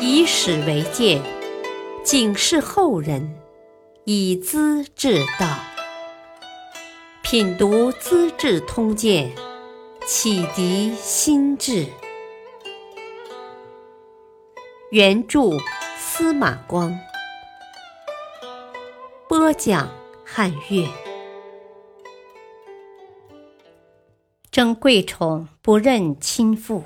[0.00, 1.22] 以史为鉴，
[2.04, 3.38] 警示后人，
[4.04, 5.46] 以资治道。
[7.22, 9.30] 品读《资治通鉴》，
[10.06, 11.86] 启迪心智。
[14.90, 15.40] 原著
[15.98, 16.98] 司马光，
[19.28, 19.90] 播讲
[20.24, 20.88] 汉乐。
[24.50, 26.82] 争贵宠不认亲父，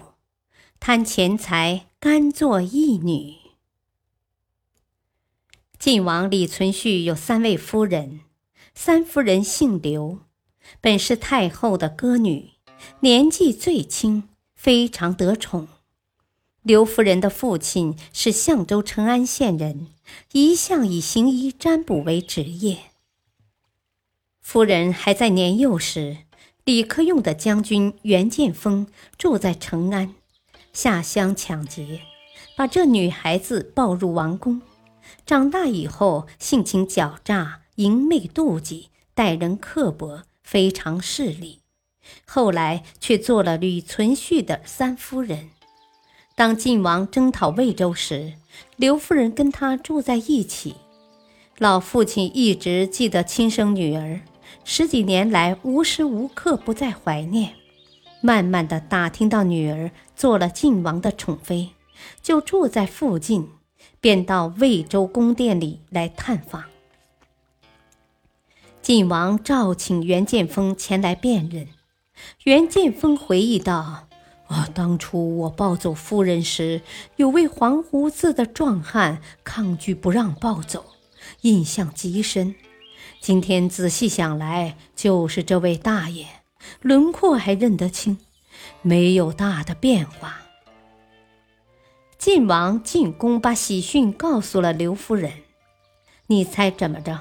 [0.85, 3.37] 贪钱财甘做义女。
[5.79, 8.23] 晋王李存勖有三位夫人，
[8.75, 10.19] 三夫人姓刘，
[10.81, 12.51] 本是太后的歌女，
[12.99, 14.25] 年纪最轻，
[14.57, 15.69] 非常得宠。
[16.63, 19.87] 刘夫人的父亲是相州成安县人，
[20.33, 22.79] 一向以行医占卜为职业。
[24.41, 26.25] 夫人还在年幼时，
[26.65, 30.17] 李克用的将军袁建锋住在成安，
[30.73, 32.01] 下乡抢劫，
[32.57, 34.63] 把这女孩子抱入王宫。
[35.27, 41.61] 长大以后，性情狡诈、淫媚妒忌，待人刻薄，非常势利。
[42.25, 45.51] 后来却做了吕存勖的三夫人。
[46.35, 48.33] 当晋王征讨魏州时，
[48.77, 50.77] 刘夫人跟他住在一起。
[51.59, 54.21] 老父亲一直记得亲生女儿，
[54.65, 57.55] 十几年来无时无刻不在怀念。
[58.23, 61.71] 慢慢的打听到女儿做了晋王的宠妃，
[62.23, 63.51] 就住在附近，
[64.01, 66.65] 便到魏州宫殿里来探访。
[68.81, 71.69] 晋王召请袁建锋前来辨认，
[72.45, 74.09] 袁建锋回忆道。
[74.49, 74.69] 啊！
[74.75, 76.83] 当初我抱走夫人时，
[77.17, 80.85] 有位黄胡子的壮汉抗拒不让抱走，
[81.41, 82.55] 印象极深。
[83.19, 86.27] 今天仔细想来，就是这位大爷，
[86.81, 88.19] 轮廓还认得清，
[88.83, 90.43] 没有大的变化。
[92.19, 95.33] 晋王进宫把喜讯告诉了刘夫人，
[96.29, 97.19] 你猜怎么着？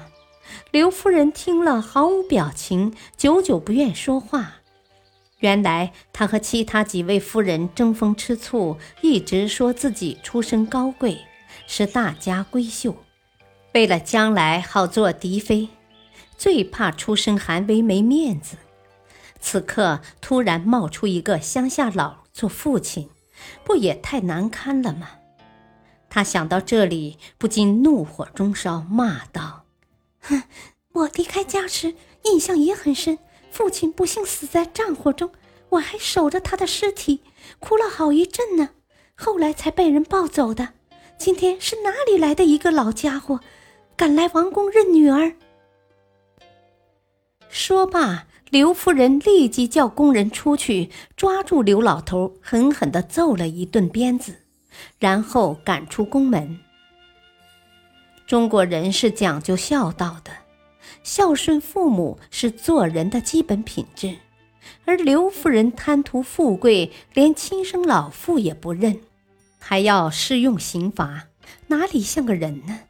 [0.70, 4.56] 刘夫人听了毫无表情，久久不愿说话。
[5.38, 11.18] 原来他和其他几位夫人争风吃醋，一直说自己出身高贵，
[11.66, 12.94] 是大家闺秀，
[13.74, 15.68] 为了将来好做嫡妃，
[16.36, 18.56] 最怕出身寒微没面子。
[19.42, 23.10] 此刻突然冒出一个乡下佬做父亲，
[23.64, 25.10] 不也太难堪了吗？
[26.08, 29.64] 他想到这里，不禁怒火中烧，骂道
[30.22, 30.44] ：“哼！
[30.92, 31.94] 我离开家时
[32.24, 33.18] 印象也很深。”
[33.50, 35.30] 父亲不幸死在战火中，
[35.70, 37.20] 我还守着他的尸体，
[37.58, 38.70] 哭了好一阵呢。
[39.14, 40.70] 后来才被人抱走的。
[41.18, 43.40] 今天是哪里来的一个老家伙，
[43.94, 45.34] 敢来王宫认女儿？
[47.50, 54.40] 说罢，刘夫人立即叫工人出去抓住刘老头，狠狠地揍了一顿鞭子，
[54.98, 56.60] 然后赶出宫门。
[58.26, 60.30] 中国人是讲究孝道的。
[61.02, 64.16] 孝顺父母是做人的基本品质，
[64.84, 69.00] 而刘夫人贪图富贵，连亲生老父也不认，
[69.58, 71.28] 还要施用刑罚，
[71.68, 72.80] 哪里像个人呢？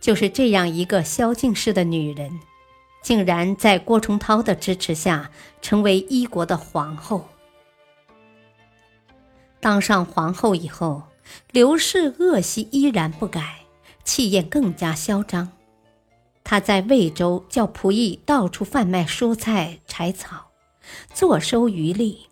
[0.00, 2.30] 就是这样一个萧敬氏的女人，
[3.02, 5.30] 竟然在郭崇韬的支持下
[5.60, 7.28] 成为一国的皇后。
[9.60, 11.02] 当上皇后以后，
[11.50, 13.60] 刘氏恶习依然不改，
[14.04, 15.50] 气焰更加嚣张。
[16.44, 20.50] 他在魏州叫仆役到处贩卖蔬菜柴草，
[21.14, 22.26] 坐收渔利，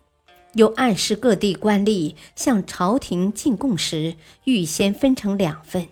[0.53, 5.87] 又暗示各地官吏向朝廷进贡时，预先分成两份，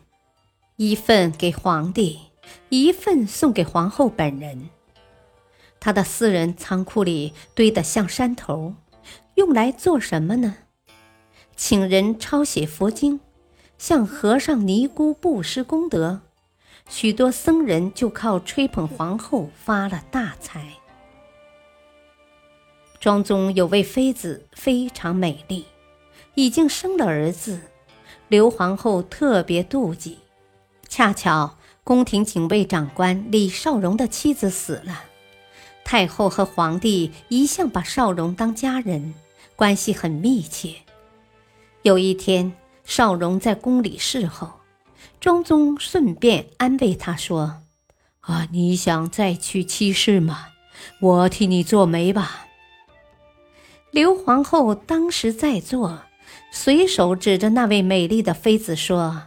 [0.76, 2.20] 一份给皇帝，
[2.70, 4.70] 一份送给皇后本人。
[5.80, 8.76] 他的私人仓库里堆得像山头，
[9.36, 10.58] 用来做什么呢？
[11.56, 13.20] 请人抄写佛经，
[13.78, 16.22] 向和尚尼姑布施功德。
[16.90, 20.74] 许多僧人就靠吹捧皇后发了大财。
[23.00, 25.66] 庄宗有位妃子非常美丽，
[26.34, 27.62] 已经生了儿子，
[28.28, 30.20] 刘皇后特别妒忌。
[30.88, 35.04] 恰巧宫廷警卫长官李少荣的妻子死了，
[35.84, 39.14] 太后和皇帝一向把少荣当家人，
[39.56, 40.76] 关系很密切。
[41.82, 42.54] 有一天，
[42.84, 44.60] 少荣在宫里侍候。
[45.20, 47.64] 庄宗顺便安慰他说
[48.22, 50.48] ：“啊，你想再娶妻室吗？
[51.02, 52.48] 我替你做媒吧。”
[53.92, 56.04] 刘皇后当时在座，
[56.52, 59.24] 随手指着那位美丽的妃子说：“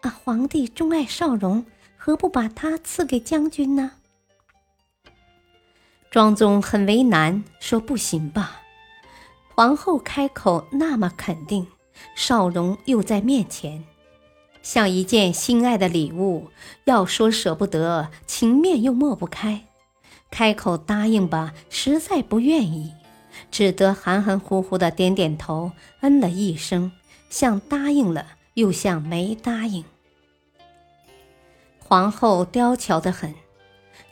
[0.00, 1.66] 啊，皇帝钟爱少荣，
[2.06, 3.90] 何不把她赐给将军呢？”
[6.08, 8.62] 庄宗很为难，说：“不行吧？”
[9.52, 11.66] 皇后开口那么肯定，
[12.14, 13.82] 少荣又在面前，
[14.62, 16.48] 像一件心爱的礼物，
[16.84, 19.66] 要说舍不得，情面又抹不开，
[20.30, 22.92] 开口答应吧，实在不愿意，
[23.50, 25.72] 只得含含糊糊的点点头，
[26.02, 26.92] 嗯了一声，
[27.28, 28.24] 像答应了，
[28.54, 29.84] 又像没答应。
[31.88, 33.32] 皇后刁巧得很，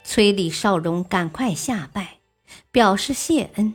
[0.04, 2.18] 催李少荣赶快下拜，
[2.70, 3.74] 表示谢恩。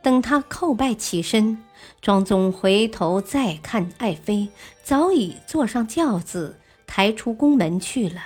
[0.00, 1.58] 等他叩拜起身，
[2.00, 4.50] 庄宗回头再看爱妃，
[4.84, 8.22] 早已坐上轿子，抬出宫门去了。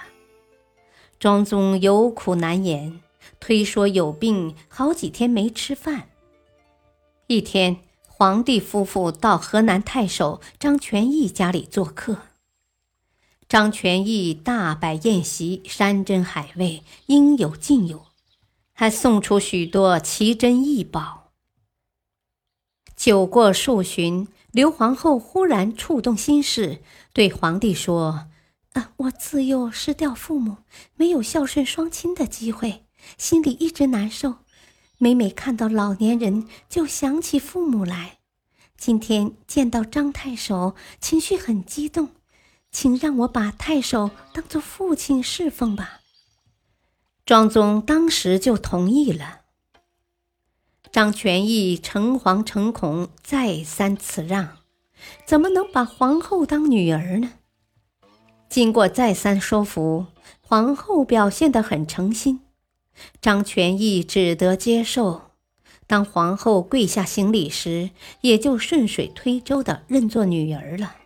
[1.18, 3.00] 庄宗有苦难言，
[3.40, 6.08] 推说有病，好几天没吃饭。
[7.28, 12.18] 一天，皇帝夫妇到河南太守张全义家里做客，
[13.54, 18.06] 张全义大摆宴席，山珍海味应有尽有，
[18.72, 21.30] 还送出许多奇珍异宝。
[22.96, 28.26] 酒过数巡，刘皇后忽然触动心事，对皇帝说
[28.74, 30.56] ：“啊，我自幼失掉父母，
[30.96, 32.86] 没有孝顺双亲的机会，
[33.16, 34.38] 心里一直难受。
[34.98, 38.18] 每每看到老年人，就想起父母来。
[38.76, 42.08] 今天见到张太守，情绪很激动，
[42.74, 46.00] 请让我把太守当做父亲侍奉吧。”
[47.24, 49.42] 庄宗当时就同意了。
[50.92, 54.58] 张全义诚惶诚恐，再三辞让，
[55.24, 57.32] 怎么能把皇后当女儿呢？
[58.48, 60.06] 经过再三说服，
[60.40, 62.40] 皇后表现得很诚心，
[63.20, 65.30] 张全义只得接受。
[65.86, 70.96] 当皇后跪下行礼时，也就顺水推舟地认作女儿了。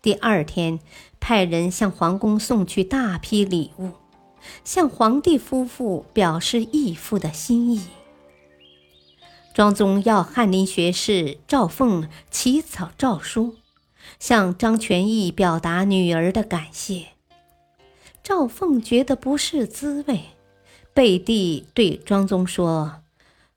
[0.00, 0.78] 第二天，
[1.18, 3.90] 派人向皇宫送去大批礼物，
[4.62, 7.82] 向皇帝夫妇表示义父的心意。
[9.52, 13.56] 庄宗要翰林学士赵凤起草诏书，
[14.20, 17.08] 向张全义表达女儿的感谢。
[18.22, 20.26] 赵凤觉得不是滋味，
[20.94, 23.02] 背地对庄宗说：“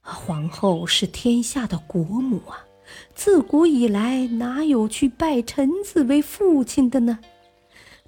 [0.02, 2.66] 皇后是天下的国母啊，
[3.14, 7.18] 自古以来哪有去拜臣子为父亲的呢？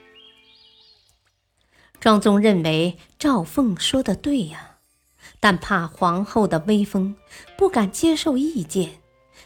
[2.01, 4.73] 庄宗认为赵凤说的对呀。
[5.39, 7.15] 但怕皇后的威风，
[7.59, 9.01] 不敢接受意见，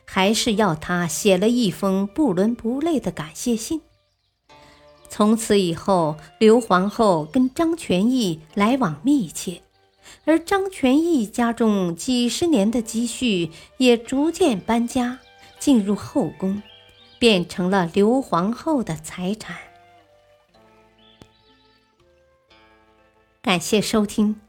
[0.05, 3.83] 还是要他写了一封不伦不类的感谢信。
[5.09, 9.63] 从此以后，刘皇后跟张全义来往密切，
[10.25, 15.19] 而张全义家中几十年的积蓄也逐渐搬家，
[15.59, 16.63] 进入后宫，
[17.19, 19.57] 变成了刘皇后的财产。
[23.43, 24.41] 感谢收听。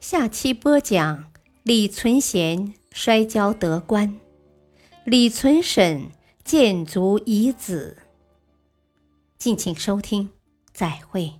[0.00, 1.32] 下期播讲
[1.64, 4.20] 李存贤摔跤得官，
[5.04, 6.12] 李存审
[6.44, 7.98] 建足遗子。
[9.36, 10.30] 敬请收听，
[10.72, 11.34] 再会。